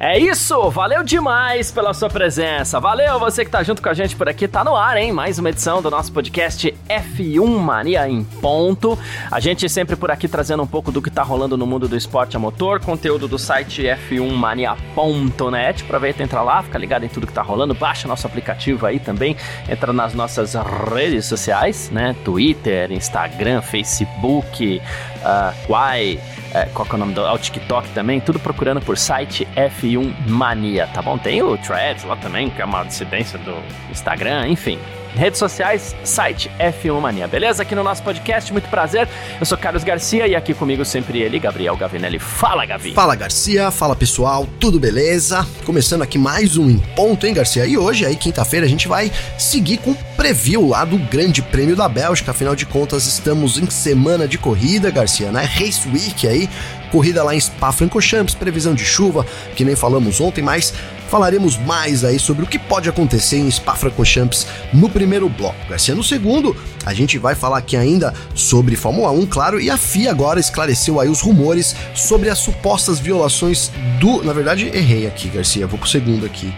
[0.00, 2.78] É isso, valeu demais pela sua presença.
[2.78, 4.46] Valeu você que tá junto com a gente por aqui.
[4.46, 5.10] Tá no ar, hein?
[5.10, 8.96] Mais uma edição do nosso podcast F1 Mania em ponto.
[9.28, 11.96] A gente sempre por aqui trazendo um pouco do que tá rolando no mundo do
[11.96, 15.82] esporte a motor, conteúdo do site f1mania.net.
[15.82, 19.36] Aproveita, entra lá, fica ligado em tudo que tá rolando, baixa nosso aplicativo aí também,
[19.68, 20.54] entra nas nossas
[20.94, 22.14] redes sociais, né?
[22.24, 24.80] Twitter, Instagram, Facebook,
[25.24, 26.20] uh, Quai,
[26.54, 27.26] uh, qual que é o nome do?
[27.26, 31.16] Ao TikTok também, tudo procurando por site F1 F1 Mania, tá bom?
[31.16, 33.54] Tem o Threads lá também, que é uma dissidência do
[33.90, 34.78] Instagram, enfim.
[35.14, 37.62] Redes sociais, site F1 Mania, beleza?
[37.62, 39.08] Aqui no nosso podcast, muito prazer.
[39.40, 42.18] Eu sou Carlos Garcia e aqui comigo sempre ele, Gabriel Gavinelli.
[42.18, 42.94] Fala, Gavi!
[42.94, 43.70] Fala, Garcia.
[43.70, 44.46] Fala, pessoal.
[44.60, 45.46] Tudo beleza?
[45.64, 47.66] Começando aqui mais um Em Ponto, hein, Garcia?
[47.66, 51.74] E hoje, aí, quinta-feira, a gente vai seguir com o preview lá do Grande Prêmio
[51.74, 52.30] da Bélgica.
[52.30, 55.42] Afinal de contas, estamos em semana de corrida, Garcia, né?
[55.42, 56.48] Race Week aí,
[56.90, 60.72] corrida lá em Spa-Francorchamps, previsão de chuva, que nem falamos ontem, mas
[61.08, 65.56] falaremos mais aí sobre o que pode acontecer em Spa-Francorchamps no primeiro bloco.
[65.68, 69.76] Garcia, no segundo, a gente vai falar aqui ainda sobre Fórmula 1, claro, e a
[69.76, 74.22] FIA agora esclareceu aí os rumores sobre as supostas violações do...
[74.22, 76.52] Na verdade, errei aqui, Garcia, vou pro segundo aqui.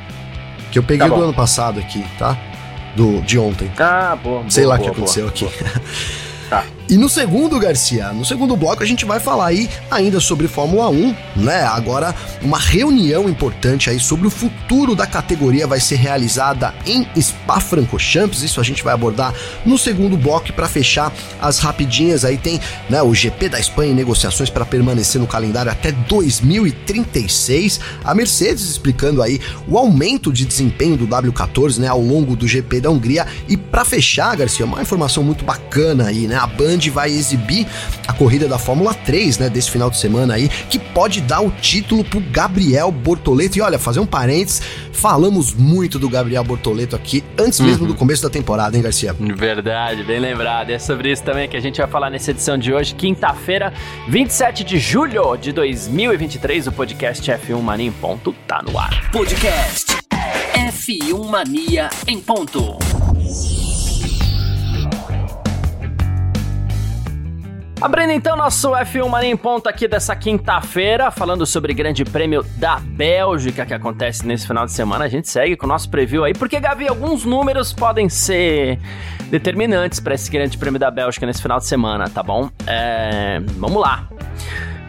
[0.73, 2.39] Que eu peguei tá do ano passado aqui, tá?
[2.97, 3.71] Do, de ontem.
[3.79, 4.45] Ah, boa.
[4.49, 5.49] Sei boa, lá o que aconteceu boa, aqui.
[6.51, 6.65] Tá.
[6.91, 10.89] E no segundo, Garcia, no segundo bloco a gente vai falar aí ainda sobre Fórmula
[10.89, 11.63] 1, né?
[11.63, 18.43] Agora, uma reunião importante aí sobre o futuro da categoria vai ser realizada em Spa-Francorchamps.
[18.43, 19.33] Isso a gente vai abordar
[19.65, 23.95] no segundo bloco para fechar as rapidinhas aí tem, né, o GP da Espanha em
[23.95, 27.79] negociações para permanecer no calendário até 2036.
[28.03, 32.81] A Mercedes explicando aí o aumento de desempenho do W14, né, ao longo do GP
[32.81, 36.35] da Hungria e para fechar, Garcia, uma informação muito bacana aí, né?
[36.35, 37.67] A Band vai exibir
[38.07, 41.51] a corrida da Fórmula 3, né, desse final de semana aí, que pode dar o
[41.51, 43.59] título pro Gabriel Bortoleto.
[43.59, 48.23] E olha, fazer um parênteses, falamos muito do Gabriel Bortoleto aqui antes mesmo do começo
[48.23, 49.15] da temporada, hein, Garcia?
[49.19, 50.71] Verdade, bem lembrado.
[50.71, 53.73] É sobre isso também que a gente vai falar nessa edição de hoje, quinta-feira,
[54.09, 56.69] 27 de julho de 2023.
[56.69, 59.11] O podcast F1 Mania em ponto tá no ar.
[59.11, 59.97] Podcast
[60.55, 62.79] F1 Mania em ponto.
[67.81, 72.45] Abrindo então nosso F1 Mania em ponto aqui dessa quinta-feira, falando sobre o Grande Prêmio
[72.57, 75.07] da Bélgica que acontece nesse final de semana.
[75.07, 78.79] A gente segue com o nosso preview aí, porque, Gavi, alguns números podem ser
[79.31, 82.51] determinantes para esse Grande Prêmio da Bélgica nesse final de semana, tá bom?
[82.67, 84.07] É, vamos lá.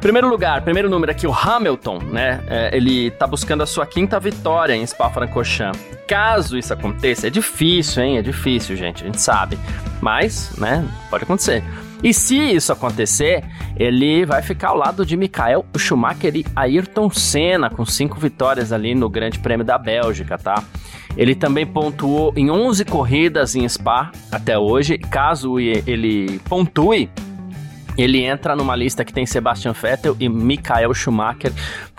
[0.02, 2.44] Primeiro lugar, primeiro número aqui, o Hamilton, né?
[2.50, 5.80] É, ele tá buscando a sua quinta vitória em Spa-Francorchamps.
[6.06, 8.18] Caso isso aconteça, é difícil, hein?
[8.18, 9.58] É difícil, gente, a gente sabe.
[10.02, 11.64] Mas, né, pode acontecer.
[12.04, 13.44] E se isso acontecer,
[13.78, 18.96] ele vai ficar ao lado de Michael Schumacher e Ayrton Senna, com cinco vitórias ali
[18.96, 20.64] no Grande Prêmio da Bélgica, tá?
[21.16, 24.98] Ele também pontuou em 11 corridas em Spa até hoje.
[24.98, 27.10] Caso ele pontue,
[27.98, 31.52] ele entra numa lista que tem Sebastian Vettel e Michael Schumacher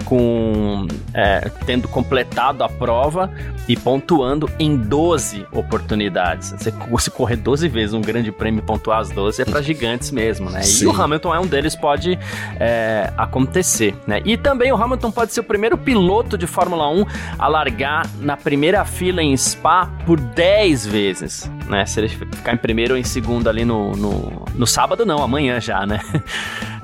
[0.04, 3.30] com é, tendo completado a prova
[3.68, 6.52] e pontuando em 12 oportunidades.
[6.52, 10.10] Você, se correr 12 vezes um grande prêmio e pontuar as 12 é para gigantes
[10.10, 10.62] mesmo, né?
[10.62, 10.84] Sim.
[10.84, 12.18] E o Hamilton é um deles, pode
[12.58, 14.20] é, acontecer, né?
[14.24, 17.04] E também o Hamilton pode ser o primeiro piloto de Fórmula 1
[17.38, 21.86] a largar na primeira fila em Spa por 10 vezes, né?
[21.86, 25.60] Se ele ficar em primeiro ou em segundo ali no, no, no sábado, não, amanhã
[25.60, 26.00] já, né?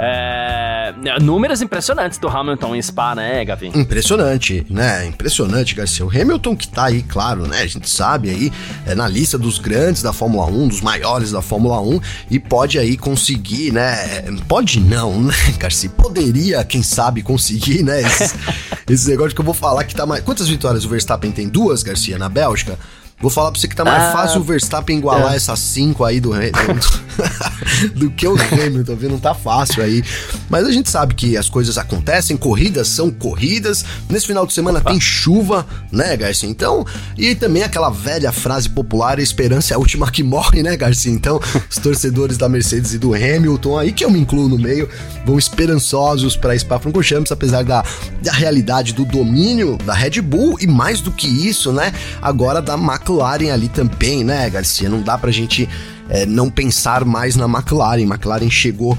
[0.01, 3.67] É, números impressionantes do Hamilton em Spa, né, Gavi?
[3.75, 5.07] Impressionante, né?
[5.07, 6.07] Impressionante, Garcia.
[6.07, 7.63] O Hamilton que tá aí, claro, né?
[7.63, 8.53] A gente sabe aí,
[8.87, 12.01] é na lista dos grandes da Fórmula 1, dos maiores da Fórmula 1,
[12.31, 14.23] e pode aí conseguir, né?
[14.47, 15.91] Pode não, né, Garcia?
[15.91, 18.01] Poderia, quem sabe, conseguir, né?
[18.01, 18.35] Esse,
[18.89, 20.23] esse negócio que eu vou falar que tá mais.
[20.23, 21.49] Quantas vitórias o Verstappen tem?
[21.49, 22.79] Duas, Garcia, na Bélgica?
[23.21, 25.37] Vou falar pra você que tá mais Ah, fácil o Verstappen igualar é.
[25.37, 29.11] essas cinco aí do, do, do que o Hamilton, viu?
[29.11, 30.05] Não tá fácil aí.
[30.49, 33.85] Mas a gente sabe que as coisas acontecem, corridas são corridas.
[34.09, 36.49] Nesse final de semana tem chuva, né, Garcia?
[36.49, 36.87] Então,
[37.17, 41.13] e também aquela velha frase popular: esperança é a última que morre, né, Garcia?
[41.13, 44.89] Então, os torcedores da Mercedes e do Hamilton, aí que eu me incluo no meio,
[45.27, 47.85] vão esperançosos para Spa-Francorchamps, apesar da,
[48.23, 51.93] da realidade do domínio da Red Bull e mais do que isso, né,
[52.23, 52.77] agora da
[53.09, 54.89] McLaren ali também, né, Garcia?
[54.89, 55.69] Não dá pra gente
[56.09, 58.03] é, não pensar mais na McLaren.
[58.03, 58.97] McLaren chegou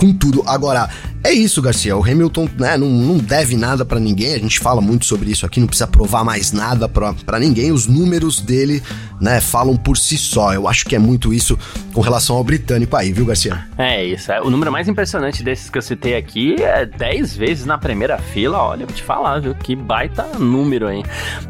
[0.00, 0.42] com tudo.
[0.46, 0.88] Agora,
[1.22, 1.94] é isso, Garcia.
[1.94, 4.34] O Hamilton né, não, não deve nada para ninguém.
[4.34, 7.70] A gente fala muito sobre isso aqui, não precisa provar mais nada para ninguém.
[7.70, 8.82] Os números dele
[9.20, 10.54] né, falam por si só.
[10.54, 11.58] Eu acho que é muito isso
[11.92, 13.66] com relação ao britânico aí, viu, Garcia?
[13.76, 14.32] É isso.
[14.32, 14.40] É.
[14.40, 18.58] O número mais impressionante desses que eu citei aqui é 10 vezes na primeira fila.
[18.58, 19.54] Olha, vou te falar, viu?
[19.54, 21.02] Que baita número aí.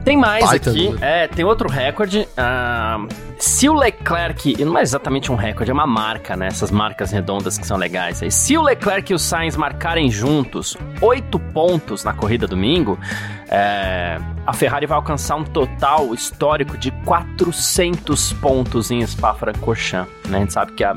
[0.04, 0.86] Tem mais baita aqui.
[0.86, 1.04] Número.
[1.04, 2.26] É, tem outro recorde.
[2.32, 6.48] Uh, se o Leclerc, não é exatamente um recorde, é uma marca, né?
[6.48, 8.30] Essas marcas redondas que são legais aí.
[8.40, 12.98] Se o Leclerc e o Sainz marcarem juntos oito pontos na corrida domingo,
[13.52, 14.16] é,
[14.46, 20.12] a Ferrari vai alcançar um total histórico de 400 pontos em Spa-Francorchamps.
[20.28, 20.36] Né?
[20.36, 20.94] A gente sabe que a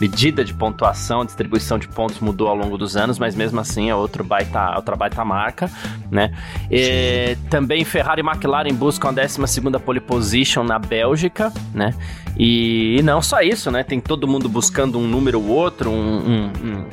[0.00, 3.90] medida de pontuação, a distribuição de pontos mudou ao longo dos anos, mas mesmo assim
[3.90, 5.70] é outro baita, outra baita marca.
[6.10, 6.32] Né?
[6.68, 9.40] E, também Ferrari e McLaren buscam a 12
[9.84, 11.52] pole position na Bélgica.
[11.72, 11.94] Né?
[12.36, 13.84] E, e, não só isso, né?
[13.84, 16.86] tem todo mundo buscando um número ou outro, um, um, um,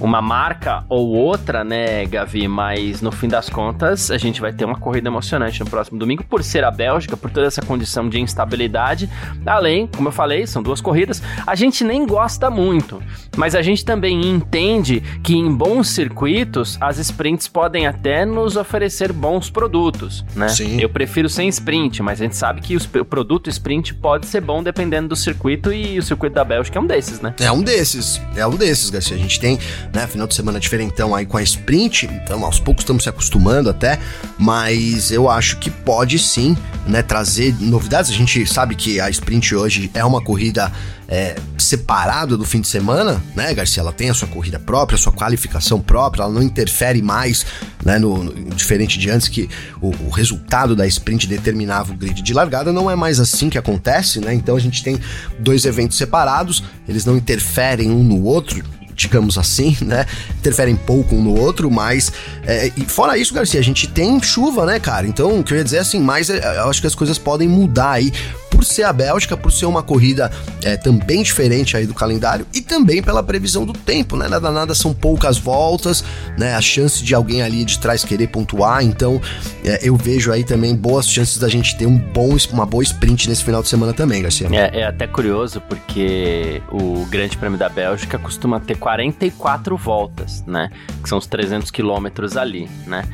[0.00, 2.46] uma marca ou outra, né, Gavi?
[2.48, 6.24] Mas no fim das contas, a gente vai ter uma corrida emocionante no próximo domingo,
[6.24, 9.08] por ser a Bélgica, por toda essa condição de instabilidade.
[9.46, 13.02] Além, como eu falei, são duas corridas a gente nem gosta muito,
[13.36, 19.12] mas a gente também entende que em bons circuitos as sprints podem até nos oferecer
[19.12, 20.48] bons produtos, né?
[20.48, 20.80] Sim.
[20.80, 24.62] Eu prefiro sem sprint, mas a gente sabe que o produto sprint pode ser bom
[24.62, 27.34] dependendo do circuito e o circuito da Bélgica é um desses, né?
[27.40, 29.16] É um desses, é um desses, Garcia.
[29.16, 29.58] A gente tem,
[29.92, 33.70] né, final de semana diferentão aí com a sprint, então aos poucos estamos se acostumando
[33.70, 33.98] até,
[34.38, 36.56] mas eu acho que pode sim,
[36.86, 38.10] né, trazer novidades.
[38.10, 40.72] A gente sabe que a sprint hoje é uma corrida
[41.08, 43.80] é, separada do fim de semana, né, Garcia?
[43.80, 47.46] Ela tem a sua corrida própria, a sua qualificação própria, ela não interfere mais,
[47.82, 49.48] né, no, no diferente de antes que
[49.80, 53.56] o, o, resultado da sprint determinava o grid de largada, não é mais assim que
[53.56, 54.34] acontece, né?
[54.34, 55.00] Então a gente tem
[55.38, 58.62] dois eventos separados, eles não interferem um no outro,
[58.98, 60.04] digamos assim, né?
[60.38, 62.12] Interferem pouco um no outro, mas.
[62.44, 65.06] É, e fora isso, Garcia, a gente tem chuva, né, cara?
[65.06, 67.48] Então, o que eu ia dizer assim, mas é, eu acho que as coisas podem
[67.48, 68.12] mudar aí
[68.58, 70.32] por ser a Bélgica, por ser uma corrida
[70.64, 74.26] é, também diferente aí do calendário e também pela previsão do tempo, né?
[74.26, 76.04] Nada nada são poucas voltas,
[76.36, 76.56] né?
[76.56, 79.20] A chance de alguém ali de trás querer pontuar, então
[79.64, 83.28] é, eu vejo aí também boas chances da gente ter um bom, uma boa sprint
[83.28, 84.48] nesse final de semana também, Garcia.
[84.50, 90.68] É, é até curioso porque o Grande Prêmio da Bélgica costuma ter 44 voltas, né?
[91.00, 93.04] Que são os 300 quilômetros ali, né?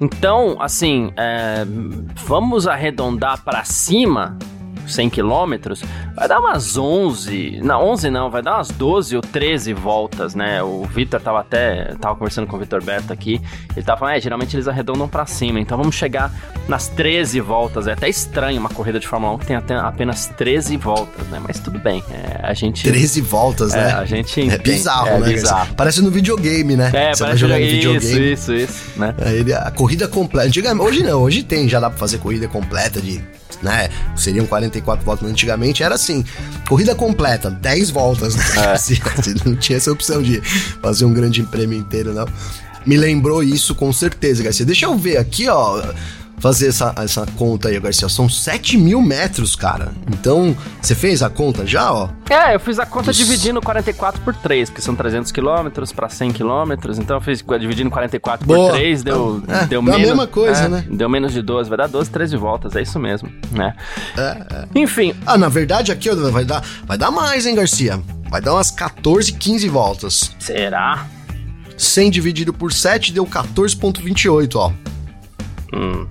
[0.00, 1.66] Então, assim, é,
[2.26, 4.38] vamos arredondar para cima
[4.86, 5.82] 100 quilômetros,
[6.14, 10.62] vai dar umas 11, não, 11 não, vai dar umas 12 ou 13 voltas, né?
[10.62, 13.40] O Vitor tava até, tava conversando com o Vitor Berto aqui,
[13.76, 16.32] ele tava falando, é, geralmente eles arredondam para cima, então vamos chegar
[16.68, 20.26] nas 13 voltas, é até estranho uma corrida de Fórmula 1 que tem até apenas
[20.26, 21.40] 13 voltas, né?
[21.46, 22.82] Mas tudo bem, é, a gente...
[22.82, 23.92] 13 voltas, é, né?
[23.92, 24.48] A gente...
[24.48, 25.28] É bizarro, é, né?
[25.28, 25.74] Bizarro.
[25.74, 26.90] Parece no videogame, né?
[26.92, 28.32] É, Você parece jogar no videogame.
[28.32, 29.14] Isso, isso, isso, né?
[29.24, 30.48] Aí, a corrida completa,
[30.80, 33.22] hoje não, hoje tem, já dá pra fazer corrida completa de
[33.62, 33.88] né?
[34.16, 36.24] Seriam 44 voltas, antigamente era assim:
[36.68, 38.44] corrida completa, 10 voltas, né?
[38.56, 38.76] É.
[39.48, 40.40] não tinha essa opção de
[40.82, 42.26] fazer um grande prêmio inteiro, não.
[42.84, 44.64] Me lembrou isso com certeza, Garcia.
[44.64, 45.82] Deixa eu ver aqui, ó
[46.38, 48.08] fazer essa, essa conta aí, Garcia.
[48.08, 49.92] São 7 mil metros, cara.
[50.08, 52.08] Então, você fez a conta já, ó?
[52.28, 53.16] É, eu fiz a conta Dos...
[53.16, 56.98] dividindo 44 por 3, porque são 300 quilômetros para 100 quilômetros.
[56.98, 58.70] Então, eu fiz dividindo 44 Boa.
[58.70, 60.00] por 3, deu, é, deu menos.
[60.00, 60.84] a mesma coisa, é, né?
[60.90, 63.74] Deu menos de 12, vai dar 12, 13 voltas, é isso mesmo, né?
[64.16, 64.68] É, é.
[64.74, 65.14] Enfim.
[65.26, 68.00] Ah, na verdade, aqui vai dar, vai dar mais, hein, Garcia?
[68.30, 70.34] Vai dar umas 14, 15 voltas.
[70.38, 71.06] Será?
[71.76, 74.72] 100 dividido por 7 deu 14,28, ó.
[75.74, 76.06] Hum.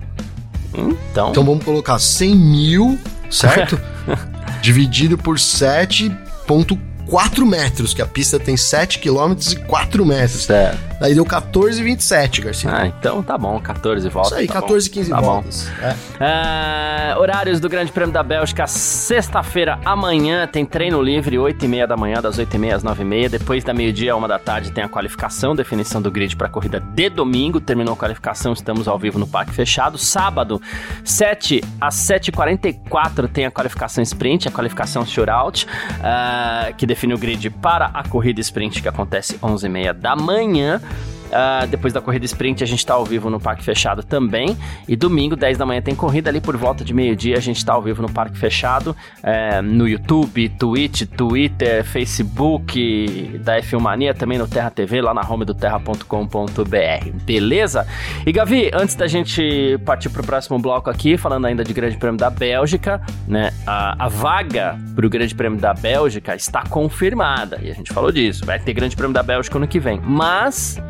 [0.76, 1.30] Então.
[1.30, 2.98] Então vamos colocar 100 mil,
[3.30, 3.80] certo?
[4.60, 10.44] Dividido por 7,4 4 metros, que a pista tem 7 km e 4 metros.
[10.44, 10.96] Certo.
[10.98, 12.70] Daí deu 14,27, Garcia.
[12.72, 14.32] Ah, então tá bom, 14 voltas.
[14.32, 15.68] Isso aí, tá 14 e 15 tá voltas.
[15.82, 17.14] É.
[17.14, 21.86] Uh, horários do Grande Prêmio da Bélgica, sexta-feira, amanhã tem treino livre, 8 e meia
[21.86, 23.28] da manhã, das 8 e meia às 9 e meia.
[23.28, 26.80] Depois da meio-dia, uma da tarde, tem a qualificação, definição do grid para a corrida
[26.80, 27.60] de domingo.
[27.60, 29.98] Terminou a qualificação, estamos ao vivo no Parque Fechado.
[29.98, 30.60] Sábado,
[31.04, 37.50] 7 às 7h44, tem a qualificação sprint, a qualificação shootout, uh, que define o grid
[37.50, 40.80] para a corrida sprint que acontece 11h30 da manhã.
[41.26, 44.56] Uh, depois da corrida sprint, a gente está ao vivo no Parque Fechado também.
[44.88, 47.36] E domingo, 10 da manhã, tem corrida ali por volta de meio-dia.
[47.36, 53.58] A gente está ao vivo no Parque Fechado, é, no YouTube, Twitch, Twitter, Facebook da
[53.60, 57.10] F1 Mania, também no Terra TV, lá na home do terra.com.br.
[57.24, 57.86] Beleza?
[58.24, 61.96] E Gavi, antes da gente partir para o próximo bloco aqui, falando ainda de Grande
[61.96, 63.52] Prêmio da Bélgica, né?
[63.66, 67.58] A, a vaga para o Grande Prêmio da Bélgica está confirmada.
[67.62, 68.44] E a gente falou disso.
[68.44, 70.00] Vai ter Grande Prêmio da Bélgica ano que vem.
[70.02, 70.80] Mas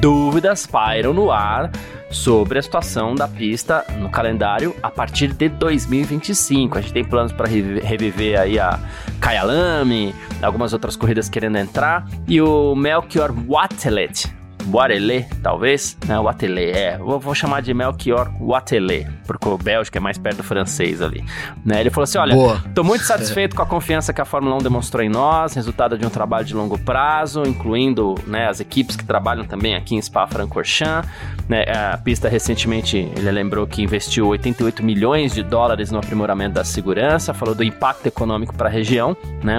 [0.00, 1.70] dúvidas pairam no ar
[2.10, 6.78] sobre a situação da pista no calendário a partir de 2025.
[6.78, 8.78] A gente tem planos para reviver aí a
[9.20, 16.18] Kyalami, algumas outras corridas querendo entrar e o Melchior Watelet Boarelé, talvez, né?
[16.18, 16.98] Watelet, é.
[16.98, 21.24] Vou, vou, chamar de Melchior Watelet, porque o Bélgica é mais perto do francês ali.
[21.64, 21.80] Né?
[21.80, 22.62] Ele falou assim: olha, Boa.
[22.74, 26.06] tô muito satisfeito com a confiança que a Fórmula 1 demonstrou em nós, resultado de
[26.06, 31.08] um trabalho de longo prazo, incluindo né, as equipes que trabalham também aqui em Spa-Francorchamps.
[31.48, 31.64] Né?
[31.92, 37.34] A pista recentemente, ele lembrou que investiu 88 milhões de dólares no aprimoramento da segurança,
[37.34, 39.58] falou do impacto econômico para a região, né?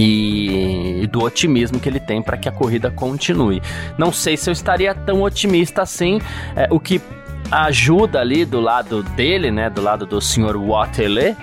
[0.00, 3.60] E do otimismo que ele tem para que a corrida continue.
[3.98, 6.20] Não sei se eu estaria tão otimista assim,
[6.54, 7.00] é, o que
[7.50, 11.34] ajuda ali do lado dele, né, do lado do senhor Waterloo,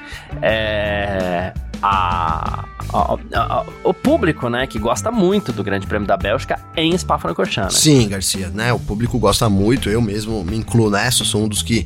[0.42, 6.60] é, a, a, a, o público, né, que gosta muito do Grande Prêmio da Bélgica
[6.78, 7.76] em Spa-Francorchamps.
[7.76, 7.82] Né?
[7.82, 11.62] Sim, Garcia, né, o público gosta muito, eu mesmo me incluo nessa, sou um dos
[11.62, 11.86] que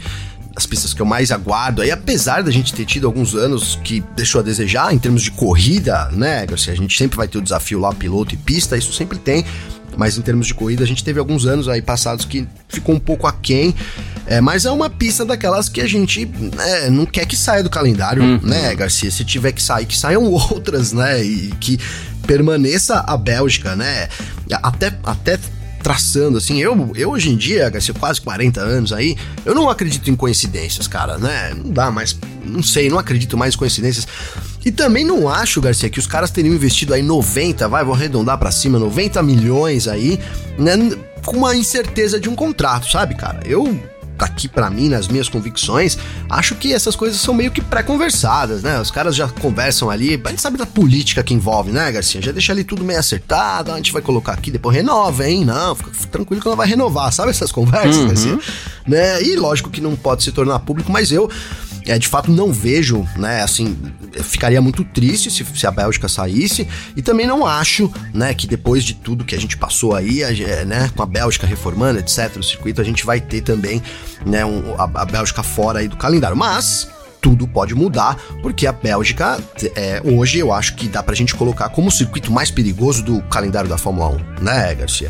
[0.59, 1.81] as pistas que eu mais aguardo.
[1.81, 5.31] Aí, apesar da gente ter tido alguns anos que deixou a desejar em termos de
[5.31, 6.73] corrida, né, Garcia?
[6.73, 9.45] A gente sempre vai ter o desafio lá, piloto e pista, isso sempre tem.
[9.97, 12.99] Mas em termos de corrida, a gente teve alguns anos aí passados que ficou um
[12.99, 13.73] pouco aquém.
[14.25, 17.69] É, mas é uma pista daquelas que a gente né, não quer que saia do
[17.69, 18.39] calendário, uhum.
[18.43, 19.09] né, Garcia?
[19.09, 21.23] Se tiver que sair, que saiam outras, né?
[21.23, 21.79] E que
[22.27, 24.07] permaneça a Bélgica, né?
[24.61, 25.39] Até, até
[25.81, 30.09] traçando, assim, eu, eu hoje em dia, Garcia, quase 40 anos aí, eu não acredito
[30.09, 31.53] em coincidências, cara, né?
[31.55, 34.07] Não dá mais, não sei, não acredito mais em coincidências.
[34.63, 38.37] E também não acho, Garcia, que os caras teriam investido aí 90, vai, vou arredondar
[38.37, 40.19] para cima, 90 milhões aí,
[40.57, 40.73] né?
[41.25, 43.41] Com uma incerteza de um contrato, sabe, cara?
[43.45, 43.79] Eu
[44.25, 45.97] aqui para mim, nas minhas convicções,
[46.29, 48.79] acho que essas coisas são meio que pré-conversadas, né?
[48.79, 52.21] Os caras já conversam ali, a gente sabe da política que envolve, né, Garcia?
[52.21, 55.45] Já deixa ali tudo meio acertado, a gente vai colocar aqui, depois renova, hein?
[55.45, 58.07] Não, fica tranquilo que ela vai renovar, sabe essas conversas, uhum.
[58.07, 58.39] Garcia?
[58.87, 59.21] Né?
[59.23, 61.29] E lógico que não pode se tornar público, mas eu
[61.85, 63.77] é, de fato não vejo, né, assim,
[64.23, 68.83] ficaria muito triste se, se, a Bélgica saísse e também não acho, né, que depois
[68.83, 70.29] de tudo que a gente passou aí, a,
[70.65, 73.81] né, com a Bélgica reformando, etc, o circuito, a gente vai ter também,
[74.25, 76.87] né, um, a, a Bélgica fora aí do calendário, mas
[77.21, 79.39] tudo pode mudar, porque a Bélgica,
[79.75, 83.21] é, hoje eu acho que dá pra gente colocar como o circuito mais perigoso do
[83.23, 84.09] calendário da Fórmula
[84.39, 85.09] 1, né, Garcia?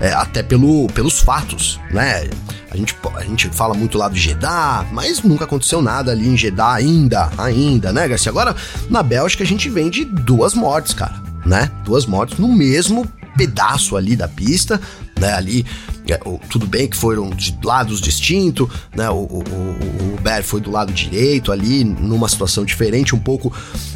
[0.00, 2.28] É, até pelo, pelos fatos, né?
[2.70, 6.36] A gente, a gente fala muito lá do Jeddah, mas nunca aconteceu nada ali em
[6.36, 8.30] Jeddah ainda, ainda, né, Garcia?
[8.30, 8.54] Agora,
[8.90, 11.14] na Bélgica a gente vem de duas mortes, cara,
[11.46, 11.70] né?
[11.84, 14.80] Duas mortes no mesmo pedaço ali da pista,
[15.18, 15.32] né?
[15.32, 15.64] Ali,
[16.08, 16.18] é,
[16.50, 19.08] tudo bem que foram de lados distintos, né?
[19.08, 23.52] O, o, o, o foi do lado direito ali, numa situação diferente, um pouco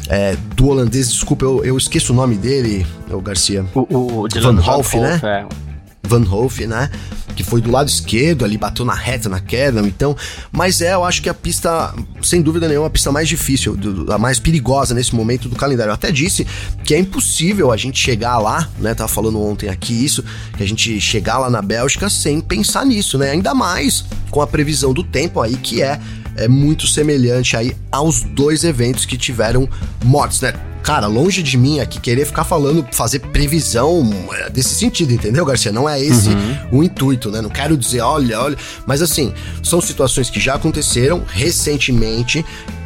[0.07, 1.11] é, do holandês.
[1.11, 3.65] Desculpa, eu, eu esqueço o nome dele, o Garcia.
[3.75, 5.19] O, o, o Van Hoff, né?
[5.23, 5.70] É.
[6.11, 6.89] Van Hoff, né?
[7.35, 10.15] Que foi do lado esquerdo, ali bateu na reta, na queda, então.
[10.51, 13.77] Mas é, eu acho que a pista, sem dúvida nenhuma, a pista mais difícil,
[14.09, 15.91] a mais perigosa nesse momento do calendário.
[15.91, 16.45] Eu até disse
[16.83, 18.93] que é impossível a gente chegar lá, né?
[18.93, 20.21] Tava falando ontem aqui isso,
[20.57, 23.31] que a gente chegar lá na Bélgica sem pensar nisso, né?
[23.31, 25.97] Ainda mais com a previsão do tempo aí, que é
[26.35, 29.67] é muito semelhante aí aos dois eventos que tiveram
[30.03, 30.53] mortes, né?
[30.83, 35.71] Cara, longe de mim aqui querer ficar falando, fazer previsão é, desse sentido, entendeu, Garcia?
[35.71, 36.79] Não é esse uhum.
[36.79, 37.39] o intuito, né?
[37.39, 38.57] Não quero dizer, olha, olha.
[38.87, 39.31] Mas assim,
[39.63, 42.43] são situações que já aconteceram recentemente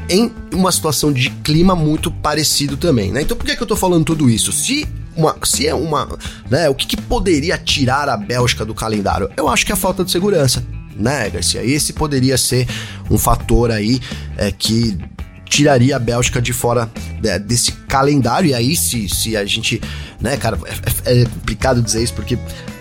[0.09, 3.21] em uma situação de clima muito parecido também, né?
[3.21, 4.51] Então por que, que eu tô falando tudo isso?
[4.51, 4.85] Se
[5.15, 6.07] uma, se é uma,
[6.49, 9.29] né, o que, que poderia tirar a Bélgica do calendário?
[9.37, 10.63] Eu acho que é a falta de segurança,
[10.95, 11.63] né, Garcia?
[11.63, 12.67] Esse poderia ser
[13.09, 13.99] um fator aí
[14.37, 14.97] é, que
[15.45, 16.89] tiraria a Bélgica de fora
[17.23, 18.49] é, desse calendário.
[18.49, 19.81] E aí, se, se a gente.
[20.19, 22.37] Né, cara, é, é, é complicado dizer isso porque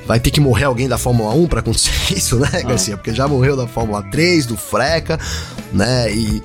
[0.07, 2.97] vai ter que morrer alguém da Fórmula 1 para acontecer isso, né, Garcia?
[2.97, 5.19] Porque já morreu da Fórmula 3, do Freca,
[5.73, 6.13] né?
[6.13, 6.43] E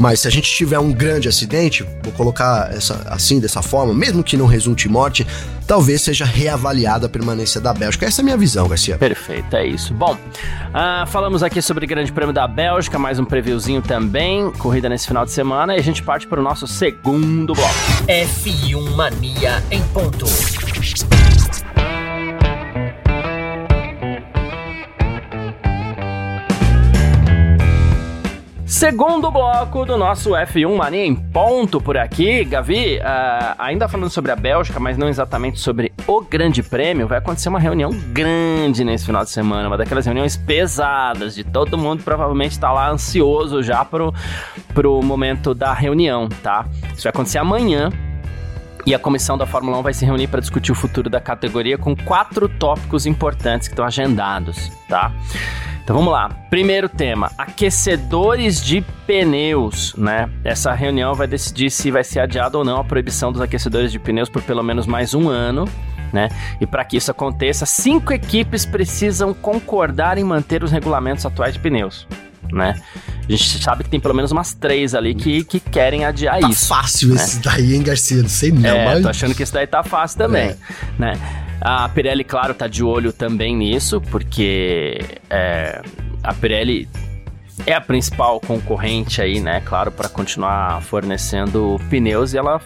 [0.00, 4.24] mas se a gente tiver um grande acidente, vou colocar essa, assim, dessa forma, mesmo
[4.24, 5.26] que não resulte em morte,
[5.66, 8.06] talvez seja reavaliada a permanência da Bélgica.
[8.06, 8.96] Essa é a minha visão, Garcia.
[8.96, 9.92] Perfeito, é isso.
[9.92, 14.88] Bom, uh, falamos aqui sobre o Grande Prêmio da Bélgica, mais um previewzinho também, corrida
[14.88, 17.74] nesse final de semana, e a gente parte para o nosso segundo bloco.
[18.08, 20.24] F1 Mania em ponto.
[28.80, 34.32] Segundo bloco do nosso F1 Mania em ponto por aqui, Gavi, uh, ainda falando sobre
[34.32, 39.04] a Bélgica, mas não exatamente sobre o Grande Prêmio, vai acontecer uma reunião grande nesse
[39.04, 43.84] final de semana, uma daquelas reuniões pesadas, de todo mundo provavelmente está lá ansioso já
[43.84, 44.14] pro,
[44.72, 46.64] pro momento da reunião, tá?
[46.94, 47.90] Isso vai acontecer amanhã,
[48.86, 51.76] e a comissão da Fórmula 1 vai se reunir para discutir o futuro da categoria
[51.76, 55.12] com quatro tópicos importantes que estão agendados, tá?
[55.82, 56.28] Então vamos lá.
[56.48, 60.30] Primeiro tema: aquecedores de pneus, né?
[60.44, 63.98] Essa reunião vai decidir se vai ser adiada ou não a proibição dos aquecedores de
[63.98, 65.64] pneus por pelo menos mais um ano.
[66.12, 66.28] Né?
[66.60, 71.60] E para que isso aconteça, cinco equipes precisam concordar em manter os regulamentos atuais de
[71.60, 72.04] pneus.
[72.52, 72.80] Né?
[73.28, 76.48] A gente sabe que tem pelo menos umas três ali que, que querem adiar tá
[76.48, 76.66] isso.
[76.66, 77.16] fácil né?
[77.16, 78.22] esse daí, hein, Garcia?
[78.22, 78.68] Não sei não.
[78.68, 79.02] É, mas...
[79.02, 80.56] tô achando que esse daí tá fácil também, é.
[80.98, 81.12] né?
[81.60, 85.82] A Pirelli, claro, tá de olho também nisso, porque é,
[86.22, 86.88] a Pirelli
[87.66, 89.60] é a principal concorrente aí, né?
[89.60, 92.60] Claro, para continuar fornecendo pneus e ela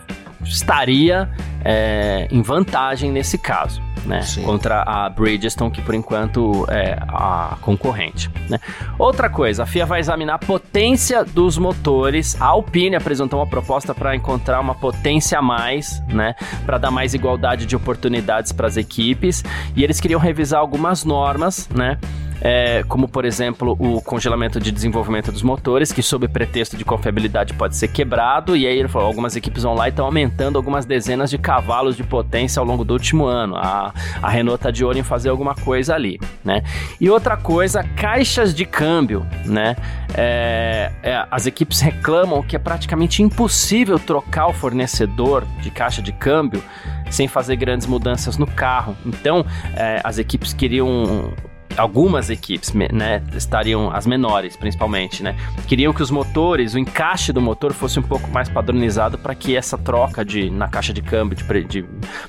[0.45, 1.29] estaria
[1.65, 4.23] é, em vantagem nesse caso né?
[4.23, 4.43] Sim.
[4.43, 8.59] Contra a Bridgestone, que por enquanto é a concorrente, né?
[8.99, 12.41] Outra coisa, a FIA vai examinar a potência dos motores.
[12.41, 16.35] A Alpine apresentou uma proposta para encontrar uma potência a mais, né?
[16.65, 19.43] Para dar mais igualdade de oportunidades para as equipes.
[19.75, 21.99] E eles queriam revisar algumas normas, né?
[22.41, 27.55] É, como por exemplo o congelamento de desenvolvimento dos motores, que sob pretexto de confiabilidade
[27.55, 30.85] pode ser quebrado, e aí ele falou, algumas equipes vão lá e estão aumentando algumas
[30.85, 33.57] dezenas de cavalos de potência ao longo do último ano.
[33.57, 36.63] A, a Renault está de olho em fazer alguma coisa ali, né?
[37.01, 39.77] E outra coisa, caixas de câmbio, né?
[40.17, 46.13] É, é, as equipes reclamam que é praticamente impossível trocar o fornecedor de caixa de
[46.13, 46.63] câmbio
[47.11, 48.97] sem fazer grandes mudanças no carro.
[49.05, 49.45] Então,
[49.77, 51.33] é, as equipes queriam
[51.77, 57.41] algumas equipes, né, estariam as menores, principalmente, né, queriam que os motores, o encaixe do
[57.41, 61.37] motor fosse um pouco mais padronizado para que essa troca de na caixa de câmbio
[61.37, 61.85] de, de,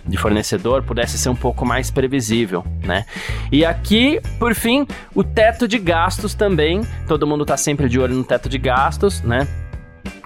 [0.05, 3.05] de, fornecedor pudesse ser um pouco mais previsível, né?
[3.51, 6.81] E aqui, por fim, o teto de gastos também.
[7.07, 9.47] Todo mundo está sempre de olho no teto de gastos, né?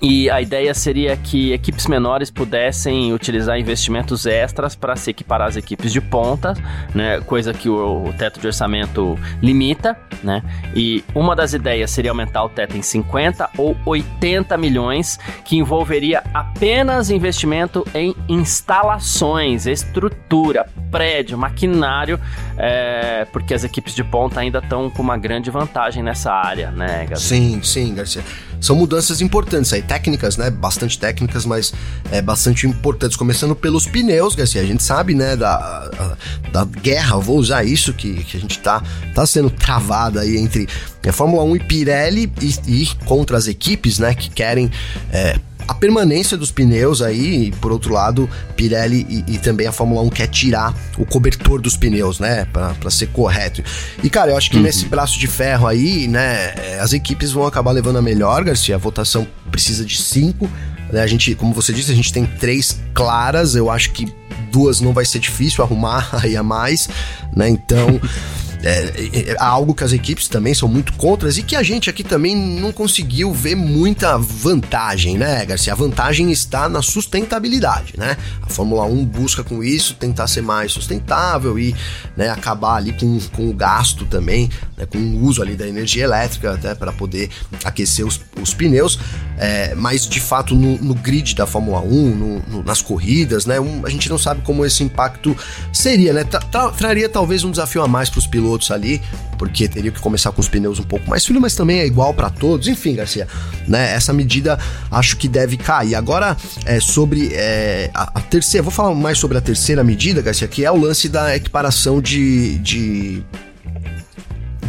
[0.01, 5.57] E a ideia seria que equipes menores pudessem utilizar investimentos extras para se equiparar às
[5.57, 6.53] equipes de ponta,
[6.95, 7.19] né?
[7.21, 10.41] Coisa que o, teto de orçamento limita, né?
[10.73, 16.23] E uma das ideias seria aumentar o teto em 50 ou 80 milhões, que envolveria
[16.34, 22.19] apenas investimento em instalações, estrutura, prédio, maquinário,
[22.58, 26.99] é, porque as equipes de ponta ainda estão com uma grande vantagem nessa área, né,
[26.99, 27.17] Gabriel?
[27.17, 28.23] Sim, sim, Garcia.
[28.60, 30.49] São mudanças importantes aí, técnicas, né?
[30.49, 31.73] Bastante técnicas, mas
[32.12, 33.17] é, bastante importantes.
[33.17, 34.62] Começando pelos pneus, Garcia.
[34.62, 36.15] A gente sabe, né, da,
[36.51, 38.82] da guerra, vou usar isso, que, que a gente tá,
[39.13, 40.67] tá sendo travada aí entre
[41.08, 44.69] a Fórmula 1 e Pirelli e, e contra as equipes, né, que querem
[45.12, 49.72] é, a permanência dos pneus aí, e por outro lado, Pirelli e, e, também a
[49.72, 52.45] Fórmula 1 quer tirar o cobertor dos pneus, né?
[52.45, 53.63] Pra ser correto.
[54.04, 54.63] E, cara, eu acho que uhum.
[54.63, 58.76] nesse braço de ferro aí, né, as equipes vão acabar levando a melhor, Garcia.
[58.76, 60.50] A votação precisa de cinco.
[60.91, 61.02] Né?
[61.02, 63.56] A gente, como você disse, a gente tem três claras.
[63.56, 64.12] Eu acho que
[64.52, 66.89] duas não vai ser difícil arrumar aí a mais,
[67.36, 67.50] né?
[67.50, 68.00] Então.
[68.62, 71.89] É, é, é, algo que as equipes também são muito contras e que a gente
[71.89, 75.72] aqui também não conseguiu ver muita vantagem, né, Garcia?
[75.72, 78.17] A vantagem está na sustentabilidade, né?
[78.41, 81.74] A Fórmula 1 busca com isso tentar ser mais sustentável e
[82.17, 86.04] né, acabar ali com, com o gasto também, né, com o uso ali da energia
[86.04, 87.30] elétrica até para poder
[87.63, 89.00] aquecer os, os pneus.
[89.38, 93.58] É, mas de fato no, no, grid da Fórmula 1, no, no, nas corridas, né?
[93.58, 95.36] Um, a gente não sabe como esse impacto
[95.72, 96.26] seria, né?
[96.26, 99.01] Tra, tra, traria talvez um desafio a mais para os pilotos pilotos ali,
[99.38, 102.13] porque teria que começar com os pneus um pouco mais finos, mas também é igual
[102.13, 102.67] para todos.
[102.67, 103.27] Enfim, Garcia,
[103.67, 103.93] né?
[103.93, 104.57] Essa medida
[104.91, 105.95] acho que deve cair.
[105.95, 106.35] Agora,
[106.65, 110.65] é, sobre é, a, a, terceira, vou falar mais sobre a terceira medida, Garcia, que
[110.65, 113.23] é o lance da equiparação de, de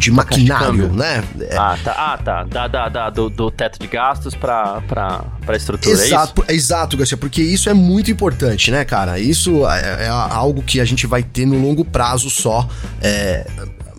[0.00, 1.22] de maquinário, de né?
[1.40, 1.56] É.
[1.56, 1.92] Ah, tá.
[1.92, 2.44] Ah, tá.
[2.44, 4.82] Da, da, da do, do, teto de gastos para
[5.46, 6.70] a estrutura, exato, é isso?
[6.70, 9.18] Exato, Garcia, porque isso é muito importante, né, cara?
[9.18, 12.66] Isso é, é algo que a gente vai ter no longo prazo só.
[13.02, 13.46] É,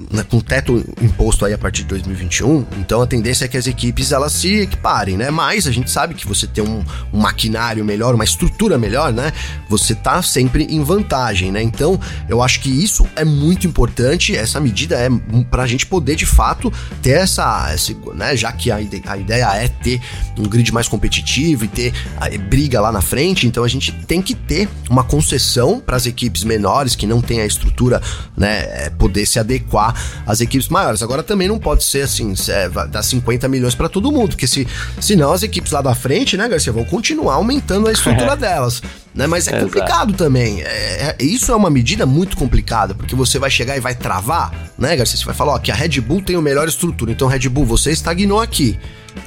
[0.10, 3.68] né, com teto imposto aí a partir de 2021, então a tendência é que as
[3.68, 5.30] equipes elas se equiparem, né?
[5.30, 6.84] Mas a gente sabe que você tem um,
[7.14, 9.34] um maquinário melhor, uma estrutura melhor, né?
[9.70, 11.62] Você tá sempre em vantagem, né?
[11.62, 14.36] Então eu acho que isso é muito importante.
[14.36, 15.10] Essa medida é
[15.50, 18.36] para a gente poder de fato ter essa, essa né?
[18.36, 20.02] Já que a, ide a ideia é ter
[20.38, 24.22] um grid mais competitivo e ter a, briga lá na frente, então a gente tem
[24.22, 28.02] que ter uma concessão para as equipes menores que não têm a estrutura,
[28.36, 28.86] né?
[28.86, 29.91] É, poder se adequar
[30.26, 31.02] às equipes maiores.
[31.02, 34.68] Agora também não pode ser assim, é, dar 50 milhões para todo mundo, porque se
[35.00, 38.82] senão as equipes lá da frente, né, Garcia, vão continuar aumentando a estrutura delas.
[39.14, 39.28] Né?
[39.28, 40.62] Mas é complicado também.
[40.62, 44.54] É, é, isso é uma medida muito complicada, porque você vai chegar e vai travar,
[44.78, 45.18] né, Garcia?
[45.18, 47.66] Você vai falar, ó, que a Red Bull tem a melhor estrutura, então Red Bull,
[47.66, 48.80] você estagnou aqui.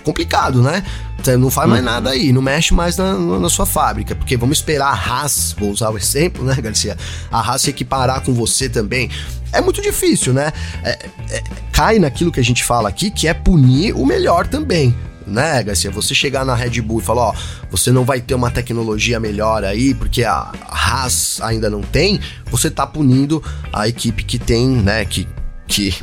[0.02, 0.84] Complicado, né?
[1.22, 1.90] Você não faz mais uhum.
[1.90, 5.70] nada aí, não mexe mais na, na, sua fábrica, porque vamos esperar a Haas, vou
[5.70, 6.96] usar o exemplo, né, Garcia?
[7.30, 9.10] A Haas se equiparar com você também.
[9.52, 10.52] É muito difícil, né?
[10.82, 11.42] É, é,
[11.72, 14.94] cai naquilo que a gente fala aqui, que é punir o melhor também
[15.26, 15.90] né, Garcia?
[15.90, 17.34] Você chegar na Red Bull e falar, ó,
[17.70, 22.70] você não vai ter uma tecnologia melhor aí, porque a Haas ainda não tem, você
[22.70, 23.42] tá punindo
[23.72, 25.26] a equipe que tem, né, que,
[25.66, 25.94] que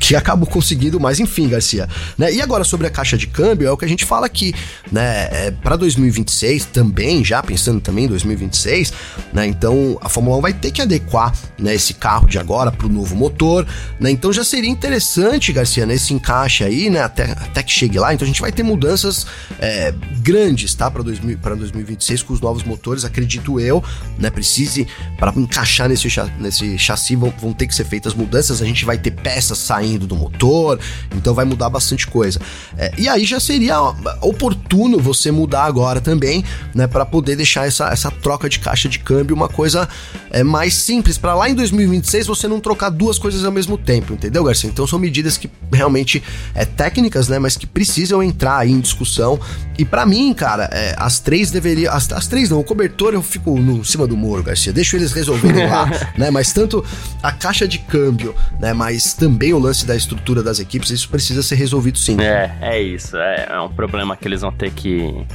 [0.00, 1.86] que acabou conseguindo, mas enfim, Garcia.
[2.16, 2.32] Né?
[2.32, 4.54] E agora sobre a caixa de câmbio, é o que a gente fala aqui,
[4.90, 5.28] né?
[5.30, 8.92] É, para 2026 também, já pensando também em 2026,
[9.30, 9.46] né?
[9.46, 12.88] Então a Fórmula 1 vai ter que adequar né, esse carro de agora para o
[12.88, 13.66] novo motor,
[14.00, 14.10] né?
[14.10, 17.02] Então já seria interessante, Garcia, nesse encaixe aí, né?
[17.02, 18.14] Até, até que chegue lá.
[18.14, 19.26] Então a gente vai ter mudanças
[19.58, 20.90] é, grandes, tá?
[20.90, 23.84] Para 2026 com os novos motores, acredito eu,
[24.18, 24.30] né?
[24.30, 26.08] Precise para encaixar nesse,
[26.38, 28.62] nesse chassi vão, vão ter que ser feitas mudanças.
[28.62, 30.78] A gente vai ter peças saindo saindo do motor,
[31.16, 32.40] então vai mudar bastante coisa.
[32.76, 33.80] É, e aí já seria
[34.20, 38.98] oportuno você mudar agora também, né, para poder deixar essa, essa troca de caixa de
[38.98, 39.88] câmbio uma coisa
[40.30, 44.12] é, mais simples, para lá em 2026 você não trocar duas coisas ao mesmo tempo,
[44.12, 44.70] entendeu, Garcia?
[44.70, 46.22] Então são medidas que realmente
[46.54, 49.38] é técnicas, né, mas que precisam entrar aí em discussão.
[49.78, 53.22] E para mim, cara, é, as três deveriam, as, as três não, o cobertor eu
[53.22, 56.84] fico no cima do muro, Garcia, deixo eles resolverem lá, né, mas tanto
[57.22, 61.08] a caixa de câmbio, né, mas também o lance lance da estrutura das equipes, isso
[61.08, 62.20] precisa ser resolvido sim.
[62.20, 63.16] É, é isso.
[63.16, 65.26] É, é um problema que eles vão ter que,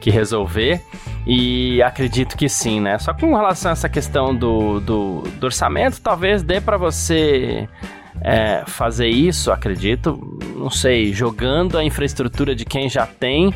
[0.00, 0.80] que resolver.
[1.26, 2.98] E acredito que sim, né?
[2.98, 7.68] Só com relação a essa questão do, do, do orçamento, talvez dê para você
[8.20, 13.52] é, fazer isso, acredito, não sei, jogando a infraestrutura de quem já tem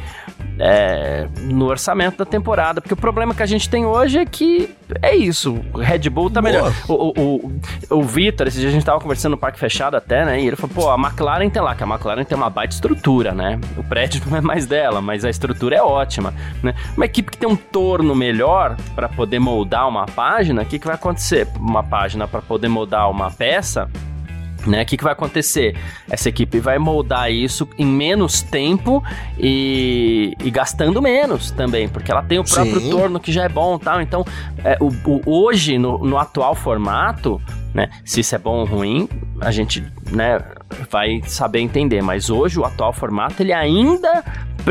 [0.59, 2.81] é, no orçamento da temporada.
[2.81, 5.61] Porque o problema que a gente tem hoje é que é isso.
[5.73, 6.53] O Red Bull tá Boa.
[6.53, 6.73] melhor.
[6.89, 7.51] O, o,
[7.91, 10.41] o, o Vitor, esse dia a gente tava conversando no Parque Fechado até, né?
[10.41, 13.33] E ele falou, pô, a McLaren tem lá, que a McLaren tem uma baita estrutura,
[13.33, 13.59] né?
[13.77, 16.75] O prédio não é mais dela, mas a estrutura é ótima, né?
[16.97, 20.87] Uma equipe que tem um torno melhor para poder moldar uma página, o que, que
[20.87, 21.47] vai acontecer?
[21.59, 23.89] Uma página para poder moldar uma peça
[24.69, 24.83] né?
[24.83, 25.77] O que, que vai acontecer?
[26.09, 29.03] Essa equipe vai moldar isso em menos tempo
[29.39, 32.91] e, e gastando menos também, porque ela tem o próprio Sim.
[32.91, 34.01] torno que já é bom tal.
[34.01, 34.25] Então,
[34.65, 37.41] é, o, o, hoje, no, no atual formato,
[37.75, 37.91] né?
[38.05, 39.09] Se isso é bom ou ruim,
[39.41, 40.41] a gente né,
[40.91, 42.03] vai saber entender.
[42.03, 44.25] Mas hoje, o atual formato, ele ainda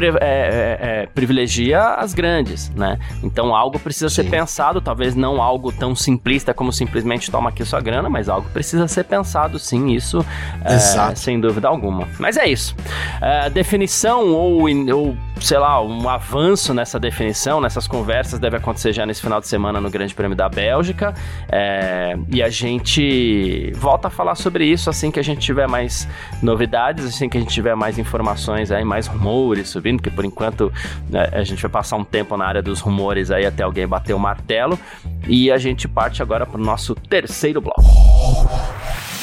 [0.03, 2.97] é, é, é, privilegia as grandes, né?
[3.23, 4.23] Então algo precisa Sim.
[4.23, 8.49] ser pensado, talvez não algo tão simplista como simplesmente toma aqui sua grana, mas algo
[8.49, 10.25] precisa ser pensado, sim, isso
[10.63, 12.07] é, sem dúvida alguma.
[12.19, 12.75] Mas é isso.
[13.21, 19.05] É, definição ou, ou, sei lá, um avanço nessa definição, nessas conversas, deve acontecer já
[19.05, 21.13] nesse final de semana no Grande Prêmio da Bélgica.
[22.31, 26.07] e a gente volta a falar sobre isso assim que a gente tiver mais
[26.41, 30.71] novidades, assim que a gente tiver mais informações aí, mais rumores subindo, porque por enquanto
[31.09, 34.13] né, a gente vai passar um tempo na área dos rumores aí até alguém bater
[34.13, 34.77] o martelo.
[35.27, 37.81] E a gente parte agora para o nosso terceiro bloco.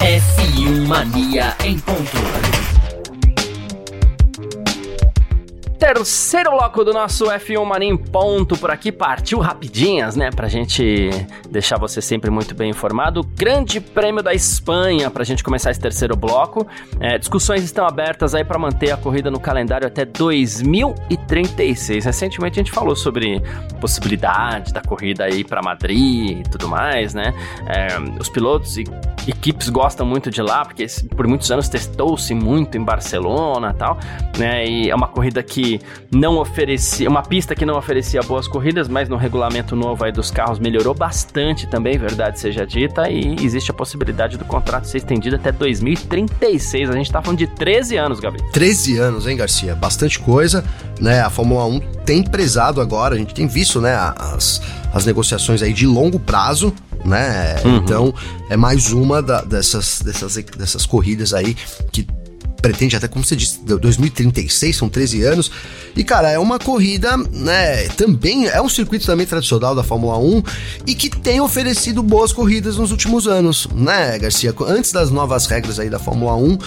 [0.00, 2.73] F1 Mania em ponto
[5.84, 8.90] terceiro bloco do nosso F1 Mania em ponto por aqui.
[8.90, 10.30] Partiu rapidinhas, né?
[10.30, 11.10] Pra gente
[11.50, 13.22] deixar você sempre muito bem informado.
[13.22, 16.66] Grande Prêmio da Espanha, pra gente começar esse terceiro bloco.
[16.98, 22.06] É, discussões estão abertas aí para manter a corrida no calendário até 2036.
[22.06, 23.42] Recentemente a gente falou sobre
[23.78, 27.34] possibilidade da corrida aí para Madrid e tudo mais, né?
[27.66, 28.84] É, os pilotos e
[29.26, 33.98] equipes gostam muito de lá, porque por muitos anos testou-se muito em Barcelona tal,
[34.38, 34.66] né?
[34.66, 35.40] E é uma corrida
[35.78, 40.12] que não oferecia, uma pista que não oferecia boas corridas, mas no regulamento novo aí
[40.12, 44.98] dos carros melhorou bastante também, verdade seja dita, e existe a possibilidade do contrato ser
[44.98, 46.90] estendido até 2036.
[46.90, 48.38] A gente tá falando de 13 anos, Gabi.
[48.52, 49.74] 13 anos, hein, Garcia?
[49.74, 50.64] Bastante coisa,
[51.00, 51.20] né?
[51.20, 54.60] A Fórmula 1 tem prezado agora, a gente tem visto, né, as,
[54.92, 56.72] as negociações aí de longo prazo,
[57.04, 57.56] né?
[57.64, 57.76] Uhum.
[57.76, 58.14] Então,
[58.48, 61.54] é mais uma da, dessas, dessas, dessas corridas aí
[61.92, 62.06] que
[62.64, 65.50] pretende até, como você disse, 2036, são 13 anos.
[65.94, 67.88] E, cara, é uma corrida, né?
[67.88, 70.42] Também é um circuito também tradicional da Fórmula 1
[70.86, 74.54] e que tem oferecido boas corridas nos últimos anos, né, Garcia?
[74.66, 76.58] Antes das novas regras aí da Fórmula 1,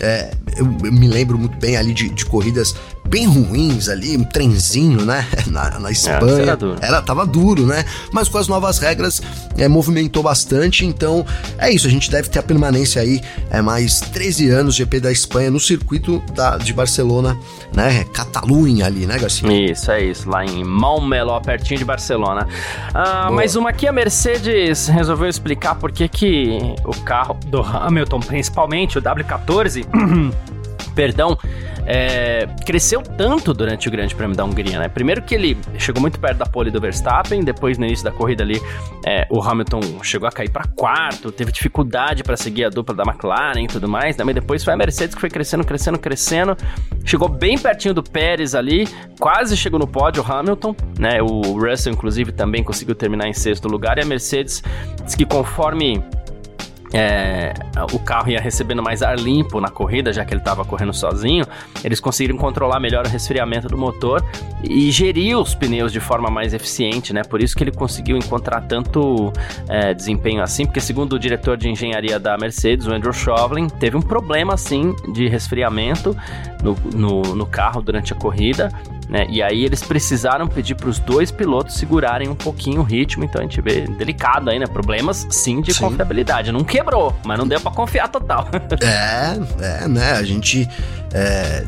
[0.00, 2.74] é, eu, eu, me lembro muito bem ali de, de corridas
[3.14, 5.24] bem ruins ali, um trenzinho, né?
[5.46, 6.42] Na, na Espanha.
[6.42, 6.78] era, duro.
[6.82, 7.84] era tava duro, né?
[8.10, 9.22] Mas com as novas regras,
[9.56, 10.84] é, movimentou bastante.
[10.84, 11.24] Então,
[11.56, 11.86] é isso.
[11.86, 15.60] A gente deve ter a permanência aí, é mais 13 anos GP da Espanha no
[15.60, 17.38] circuito da, de Barcelona,
[17.72, 18.04] né?
[18.12, 19.70] Catalunha ali, né, Garcia?
[19.70, 20.28] Isso, é isso.
[20.28, 22.48] Lá em Montmeló, pertinho de Barcelona.
[22.92, 28.18] Ah, mais uma aqui, a Mercedes resolveu explicar por que que o carro do Hamilton,
[28.18, 29.86] principalmente o W14,
[30.96, 31.38] perdão,
[31.86, 34.88] é, cresceu tanto durante o Grande Prêmio da Hungria, né?
[34.88, 38.42] Primeiro que ele chegou muito perto da pole do Verstappen, depois no início da corrida
[38.42, 38.60] ali,
[39.06, 43.02] é, o Hamilton chegou a cair para quarto, teve dificuldade para seguir a dupla da
[43.04, 44.24] McLaren e tudo mais, né?
[44.24, 46.56] Mas depois foi a Mercedes que foi crescendo, crescendo, crescendo,
[47.04, 51.20] chegou bem pertinho do Pérez ali, quase chegou no pódio o Hamilton, né?
[51.22, 54.62] O Russell, inclusive, também conseguiu terminar em sexto lugar, e a Mercedes
[55.04, 56.02] disse que conforme
[56.96, 57.52] é,
[57.92, 61.44] o carro ia recebendo mais ar limpo na corrida, já que ele estava correndo sozinho,
[61.82, 64.24] eles conseguiram controlar melhor o resfriamento do motor
[64.62, 67.22] e gerir os pneus de forma mais eficiente, né?
[67.22, 69.32] Por isso que ele conseguiu encontrar tanto
[69.68, 73.96] é, desempenho assim, porque segundo o diretor de engenharia da Mercedes, o Andrew Shovlin, teve
[73.96, 76.16] um problema assim de resfriamento
[76.62, 78.70] no, no, no carro durante a corrida
[79.08, 79.26] né?
[79.28, 83.40] E aí eles precisaram pedir para os dois pilotos segurarem um pouquinho o ritmo, então
[83.40, 84.66] a gente vê delicado aí, né?
[84.66, 85.80] Problemas sim de sim.
[85.80, 86.50] confiabilidade.
[86.52, 88.48] Não quebrou, mas não deu para confiar total.
[88.82, 90.12] é, é, né?
[90.12, 90.68] A gente
[91.12, 91.64] é,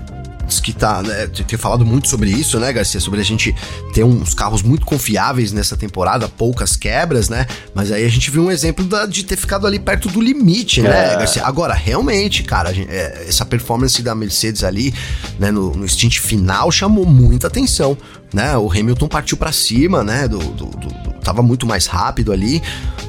[0.61, 3.01] que tá, né, tem falado muito sobre isso, né, Garcia?
[3.01, 3.55] Sobre a gente
[3.93, 7.47] ter uns carros muito confiáveis nessa temporada, poucas quebras, né?
[7.75, 10.83] Mas aí a gente viu um exemplo da, de ter ficado ali perto do limite,
[10.83, 11.17] né, é.
[11.17, 11.45] Garcia?
[11.45, 14.95] Agora, realmente, cara, gente, é, essa performance da Mercedes ali,
[15.39, 17.97] né, no, no stint final chamou muita atenção,
[18.33, 18.57] né?
[18.57, 22.63] O Hamilton partiu para cima, né, do, do, do, tava muito mais rápido ali,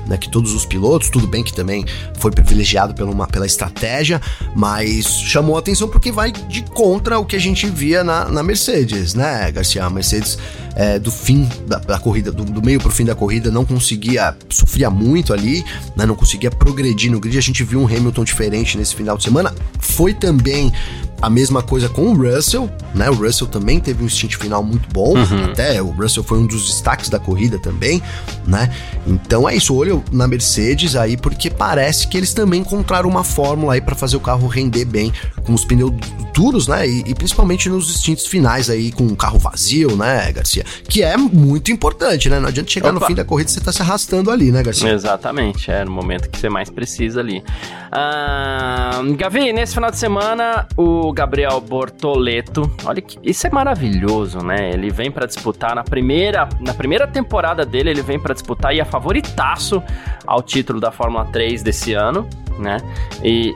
[0.08, 1.86] né, que todos os pilotos, tudo bem que também
[2.20, 4.22] foi privilegiado pela, uma, pela estratégia,
[4.56, 9.14] mas chamou atenção porque vai de contra o que a gente via na, na Mercedes,
[9.14, 9.86] né, Garcia?
[9.86, 10.38] A Mercedes
[10.76, 14.36] é, do fim da, da corrida, do, do, meio pro fim da corrida, não conseguia,
[14.48, 15.66] sofria muito ali,
[15.96, 17.36] né, não conseguia progredir no grid.
[17.36, 19.54] A gente viu um Hamilton diferente nesse final de semana.
[19.80, 20.72] Foi também
[21.22, 23.10] a mesma coisa com o Russell, né?
[23.10, 25.46] O Russell também teve um stint final muito bom, uhum.
[25.46, 28.02] até o Russell foi um dos destaques da corrida também,
[28.46, 28.74] né?
[29.06, 33.74] Então é isso, olho na Mercedes aí porque parece que eles também encontraram uma fórmula
[33.74, 35.12] aí para fazer o carro render bem
[35.44, 35.92] com os pneus
[36.34, 36.88] duros, né?
[36.88, 40.64] E, e, principalmente nos stints finais aí com o carro vazio, né, Garcia?
[40.88, 42.40] Que é muito importante, né?
[42.40, 43.00] Não adianta chegar Opa.
[43.00, 44.92] no fim da corrida e você tá se arrastando ali, né, Garcia?
[44.92, 47.44] Exatamente, é no momento que você mais precisa ali.
[47.92, 52.72] Ah, Gavi, nesse final de semana o o Gabriel Bortoleto.
[52.86, 54.72] Olha que isso é maravilhoso, né?
[54.72, 58.80] Ele vem para disputar na primeira, na primeira temporada dele, ele vem para disputar e
[58.80, 59.82] é favoritaço
[60.26, 62.28] ao título da Fórmula 3 desse ano,
[62.60, 62.78] né?
[63.24, 63.56] E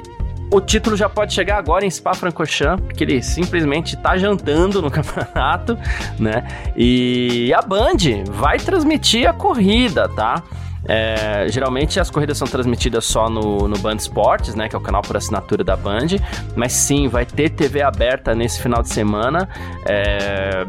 [0.52, 5.78] o título já pode chegar agora em Spa-Francorchamps, porque ele simplesmente tá jantando no campeonato,
[6.20, 6.46] né?
[6.76, 10.44] E a Band vai transmitir a corrida, tá?
[10.86, 14.68] É, geralmente as corridas são transmitidas só no, no Band Esportes, né?
[14.68, 16.08] Que é o canal por assinatura da Band.
[16.56, 19.48] Mas sim, vai ter TV aberta nesse final de semana.
[19.86, 20.66] É,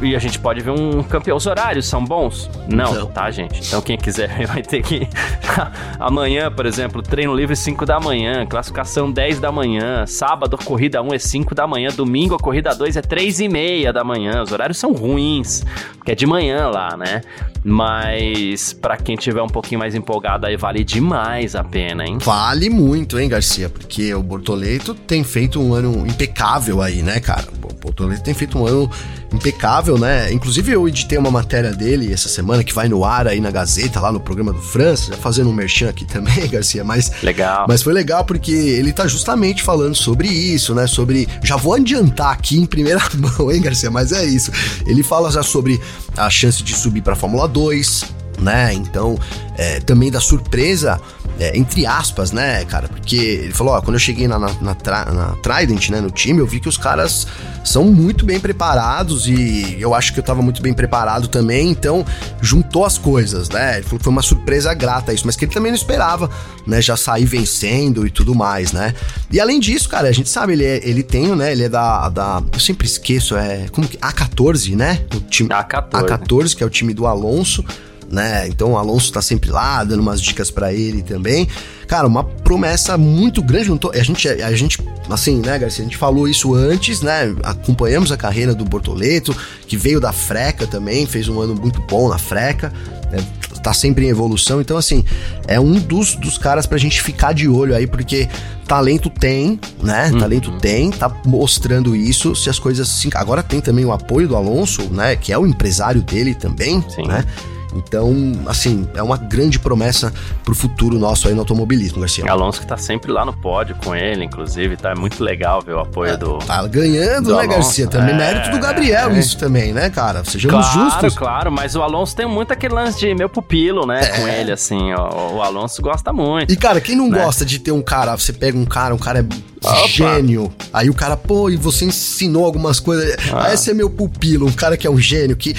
[0.00, 1.36] e a gente pode ver um campeão.
[1.36, 2.50] Os horários são bons?
[2.68, 3.06] Não, Não.
[3.06, 3.60] tá, gente?
[3.66, 5.08] Então quem quiser vai ter que.
[5.98, 10.06] Amanhã, por exemplo, treino livre 5 da manhã, classificação 10 da manhã.
[10.06, 11.90] Sábado, a corrida 1 é 5 da manhã.
[11.90, 14.42] Domingo, a corrida 2 é 3 e meia da manhã.
[14.42, 15.64] Os horários são ruins,
[15.98, 17.20] porque é de manhã lá, né?
[17.64, 22.18] Mas para quem tiver um pouquinho mais empolgado aí, vale demais a pena, hein?
[22.20, 23.68] Vale muito, hein, Garcia?
[23.68, 27.46] Porque o Bortoleto tem feito um ano impecável aí, né, cara?
[27.62, 28.90] O Bortoleto tem feito um ano
[29.32, 30.32] impecável, né?
[30.32, 34.00] Inclusive eu editei uma matéria dele essa semana que vai no ar aí na Gazeta,
[34.00, 37.66] lá no programa do França, já fazendo um merchan aqui também, Garcia, mas legal.
[37.68, 40.86] Mas foi legal porque ele tá justamente falando sobre isso, né?
[40.86, 44.50] Sobre já vou adiantar aqui em primeira mão, hein, Garcia, mas é isso.
[44.86, 45.80] Ele fala já sobre
[46.16, 48.04] a chance de subir para Fórmula 2,
[48.40, 48.72] né?
[48.72, 49.18] Então,
[49.58, 51.00] é, também da surpresa,
[51.38, 52.88] é, entre aspas, né, cara?
[52.88, 54.76] Porque ele falou, ó, quando eu cheguei na, na, na,
[55.12, 57.26] na, Trident, né, no time, eu vi que os caras
[57.64, 62.04] são muito bem preparados e eu acho que eu tava muito bem preparado também, então
[62.40, 63.76] juntou as coisas, né?
[63.76, 66.30] Ele falou que foi uma surpresa grata isso, mas que ele também não esperava,
[66.66, 68.94] né, já sair vencendo e tudo mais, né?
[69.30, 72.08] E além disso, cara, a gente sabe, ele, é, ele tem, né, ele é da,
[72.08, 75.04] da eu sempre esqueço, é, como que, A14, né?
[75.14, 75.90] O time, A14.
[75.90, 77.64] A14, que é o time do Alonso,
[78.10, 78.48] né?
[78.48, 81.48] Então o Alonso tá sempre lá, dando umas dicas para ele também.
[81.86, 83.76] Cara, uma promessa muito grande.
[83.78, 85.84] Tô, a, gente, a gente, assim, né, Garcia?
[85.84, 87.34] A gente falou isso antes, né?
[87.42, 89.34] Acompanhamos a carreira do Bortoleto,
[89.66, 92.72] que veio da Freca também, fez um ano muito bom na Freca.
[93.10, 93.24] Né?
[93.62, 94.60] tá sempre em evolução.
[94.60, 95.04] Então, assim,
[95.46, 98.28] é um dos, dos caras pra gente ficar de olho aí, porque
[98.66, 100.10] talento tem, né?
[100.12, 100.18] Uhum.
[100.18, 102.34] Talento tem, tá mostrando isso.
[102.34, 102.88] Se as coisas.
[102.88, 105.14] Assim, agora tem também o apoio do Alonso, né?
[105.16, 107.06] Que é o empresário dele também, Sim.
[107.06, 107.24] né?
[107.74, 110.12] Então, assim, é uma grande promessa
[110.44, 112.24] pro futuro nosso aí no automobilismo, Garcia.
[112.30, 115.74] Alonso que tá sempre lá no pódio com ele, inclusive, tá é muito legal ver
[115.74, 116.38] o apoio é, do.
[116.38, 117.56] Tá ganhando, do né, Alonso.
[117.56, 117.86] Garcia?
[117.86, 119.18] Também é, mérito do Gabriel, é.
[119.18, 120.24] isso também, né, cara?
[120.24, 121.14] Sejamos claro, justos.
[121.16, 124.40] Claro, mas o Alonso tem muito aquele lance de meu pupilo, né, com é.
[124.40, 124.92] ele, assim.
[124.92, 126.52] O, o, Alonso gosta muito.
[126.52, 127.22] E, cara, quem não né?
[127.22, 129.24] gosta de ter um cara, você pega um cara, um cara é
[129.62, 129.86] Opa.
[129.86, 130.52] gênio.
[130.72, 133.16] Aí o cara, pô, e você ensinou algumas coisas.
[133.32, 133.52] Ah.
[133.52, 135.54] Esse é meu pupilo, um cara que é um gênio, que,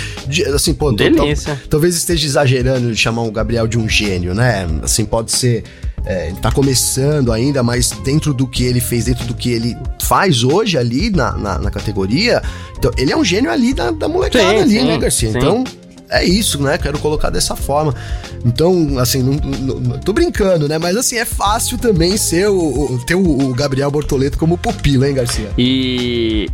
[0.54, 1.62] assim, pô, Delícia.
[1.70, 4.68] talvez esteja exagerando de chamar o Gabriel de um gênio, né?
[4.84, 5.64] Assim, pode ser.
[6.04, 9.78] É, ele tá começando ainda, mas dentro do que ele fez, dentro do que ele
[10.02, 12.42] faz hoje ali na, na, na categoria,
[12.76, 15.32] então, ele é um gênio ali da, da molecada sim, ali, sim, né, Garcia?
[15.32, 15.38] Sim.
[15.38, 15.64] Então,
[16.12, 16.78] é isso, né?
[16.78, 17.96] Quero colocar dessa forma.
[18.46, 20.78] Então, assim, não, não, não, tô brincando, né?
[20.78, 22.58] Mas assim, é fácil também ser o,
[22.94, 25.50] o ter o, o Gabriel Bortoleto como pupilo, hein, Garcia?
[25.58, 26.50] E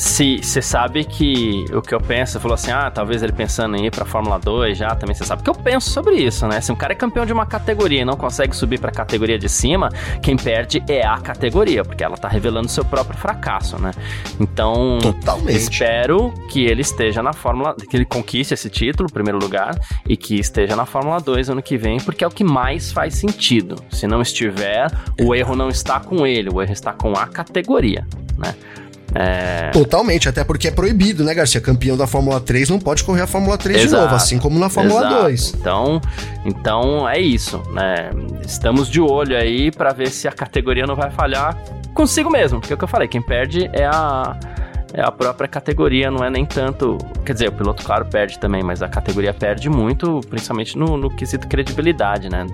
[0.00, 3.76] se você sabe que o que eu penso, você falou assim, ah, talvez ele pensando
[3.76, 6.58] em ir pra Fórmula 2 já, também você sabe que eu penso sobre isso, né?
[6.62, 9.46] Se um cara é campeão de uma categoria e não consegue subir pra categoria de
[9.46, 9.90] cima,
[10.22, 13.90] quem perde é a categoria, porque ela tá revelando seu próprio fracasso, né?
[14.40, 15.58] Então, Totalmente.
[15.58, 20.40] espero que ele esteja na Fórmula, que ele conquiste esse título, primeiro lugar, e que
[20.40, 23.76] esteja na Fórmula 2 ano que vem, porque é o que mais faz sentido.
[23.90, 28.06] Se não estiver, o erro não está com ele, o erro está com a categoria,
[28.38, 28.54] né?
[29.14, 29.70] É...
[29.70, 31.60] Totalmente, até porque é proibido, né, Garcia?
[31.60, 33.94] Campeão da Fórmula 3 não pode correr a Fórmula 3 Exato.
[33.94, 35.22] de novo, assim como na Fórmula Exato.
[35.22, 35.54] 2.
[35.54, 36.00] Então,
[36.44, 38.10] então é isso, né?
[38.46, 41.56] Estamos de olho aí para ver se a categoria não vai falhar
[41.94, 44.38] consigo mesmo, porque é o que eu falei, quem perde é a
[44.92, 46.98] é a própria categoria, não é nem tanto.
[47.24, 51.08] Quer dizer, o piloto, claro, perde também, mas a categoria perde muito, principalmente no, no
[51.08, 52.44] quesito credibilidade, né?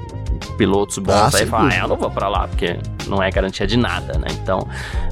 [0.59, 3.67] Pilotos bons ah, aí falam, ah, eu não vou pra lá, porque não é garantia
[3.67, 4.27] de nada, né?
[4.33, 4.69] Então,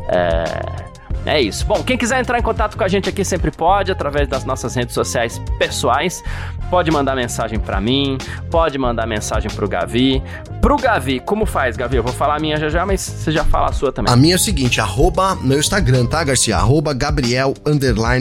[0.08, 0.92] é
[1.26, 1.64] é isso.
[1.64, 4.74] Bom, quem quiser entrar em contato com a gente aqui sempre pode, através das nossas
[4.74, 6.22] redes sociais pessoais.
[6.70, 8.18] Pode mandar mensagem para mim,
[8.50, 10.22] pode mandar mensagem pro Gavi.
[10.60, 11.96] Pro Gavi, como faz, Gavi?
[11.96, 14.12] Eu vou falar a minha já já, mas você já fala a sua também.
[14.12, 16.56] A minha é o seguinte, arroba meu Instagram, tá, Garcia?
[16.56, 17.54] Arroba Gabriel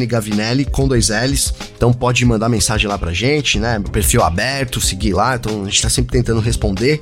[0.08, 1.54] Gavinelli com dois L's.
[1.76, 3.82] Então pode mandar mensagem lá pra gente, né?
[3.92, 5.36] Perfil aberto, seguir lá.
[5.36, 7.02] Então a gente tá sempre tentando responder.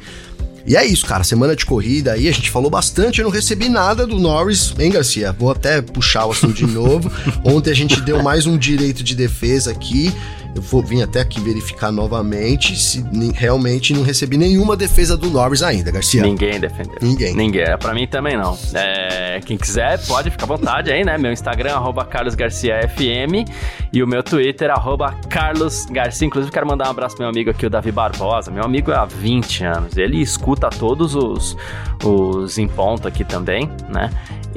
[0.65, 1.23] E é isso, cara.
[1.23, 3.19] Semana de corrida aí, a gente falou bastante.
[3.19, 5.31] Eu não recebi nada do Norris, hein, Garcia?
[5.31, 7.11] Vou até puxar o assunto de novo.
[7.43, 10.13] Ontem a gente deu mais um direito de defesa aqui.
[10.53, 15.63] Eu vou vir até aqui verificar novamente se realmente não recebi nenhuma defesa do Norris
[15.63, 16.21] ainda, Garcia.
[16.21, 16.97] Ninguém defendeu.
[17.01, 17.35] Ninguém.
[17.35, 17.61] Ninguém.
[17.61, 18.57] É, pra mim também não.
[18.73, 21.17] É, quem quiser pode ficar à vontade aí, né?
[21.17, 23.45] Meu Instagram, arroba carlosgarciafm
[23.93, 26.27] e o meu Twitter, arroba carlosgarcia.
[26.27, 28.51] Inclusive, quero mandar um abraço pro meu amigo aqui, o Davi Barbosa.
[28.51, 29.97] Meu amigo há 20 anos.
[29.97, 31.55] Ele escuta todos os,
[32.03, 34.09] os em ponto aqui também, né?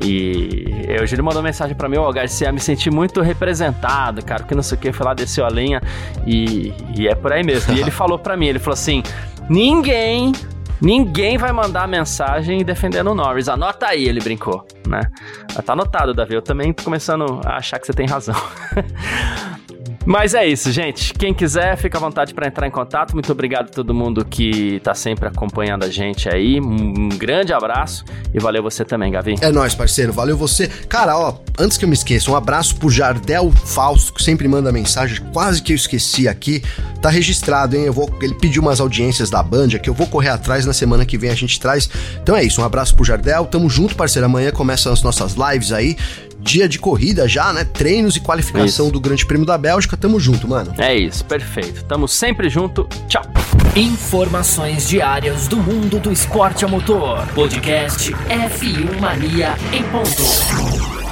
[0.02, 0.64] E
[1.00, 4.54] hoje ele mandou mensagem para mim, ó, oh, Garcia, me senti muito representado, cara, porque
[4.54, 5.80] não sei o que, foi lá, desceu a linha
[6.26, 7.74] e, e é por aí mesmo.
[7.74, 9.02] E ele falou para mim, ele falou assim:
[9.48, 10.32] ninguém
[10.80, 13.48] Ninguém vai mandar mensagem defendendo o Norris.
[13.48, 15.00] Anota aí, ele brincou, né?
[15.64, 16.34] Tá anotado, Davi.
[16.34, 18.34] Eu também tô começando a achar que você tem razão.
[20.06, 21.14] Mas é isso, gente.
[21.14, 23.14] Quem quiser, fica à vontade para entrar em contato.
[23.14, 26.60] Muito obrigado a todo mundo que tá sempre acompanhando a gente aí.
[26.60, 29.36] Um grande abraço e valeu você também, Gavi.
[29.40, 30.12] É nóis, parceiro.
[30.12, 30.68] Valeu você.
[30.88, 34.70] Cara, ó, antes que eu me esqueça, um abraço pro Jardel Fausto, que sempre manda
[34.70, 35.24] mensagem.
[35.32, 36.62] Quase que eu esqueci aqui.
[37.00, 37.84] Tá registrado, hein?
[37.84, 41.06] Eu vou, ele pediu umas audiências da Band que eu vou correr atrás na semana
[41.06, 41.88] que vem a gente traz.
[42.22, 43.46] Então é isso, um abraço pro Jardel.
[43.46, 44.26] Tamo junto, parceiro.
[44.26, 45.96] Amanhã começam as nossas lives aí
[46.44, 47.64] dia de corrida já, né?
[47.64, 48.92] Treinos e qualificação isso.
[48.92, 49.96] do Grande Prêmio da Bélgica.
[49.96, 50.74] Tamo junto, mano.
[50.78, 51.82] É isso, perfeito.
[51.84, 52.86] Tamo sempre junto.
[53.08, 53.22] Tchau.
[53.74, 57.26] Informações diárias do mundo do esporte a motor.
[57.34, 61.03] Podcast F1 Mania em ponto.